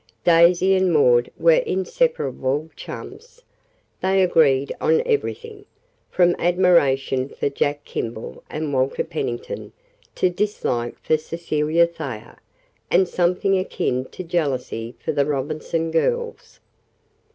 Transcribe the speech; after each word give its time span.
Daisy 0.23 0.73
and 0.73 0.91
Maud 0.91 1.29
were 1.37 1.57
inseparable 1.57 2.71
chums. 2.75 3.43
They 4.01 4.23
agreed 4.23 4.73
on 4.81 5.03
everything 5.05 5.65
from 6.09 6.35
admiration 6.39 7.29
for 7.29 7.49
Jack 7.51 7.83
Kimball 7.83 8.43
and 8.49 8.73
Walter 8.73 9.03
Pennington, 9.03 9.73
to 10.15 10.31
dislike 10.31 10.97
for 11.03 11.17
Cecilia 11.19 11.85
Thayer, 11.85 12.37
and 12.89 13.07
something 13.07 13.59
akin 13.59 14.05
to 14.05 14.23
jealousy 14.23 14.95
for 14.99 15.11
the 15.11 15.27
Robinson 15.27 15.91
girls. 15.91 16.59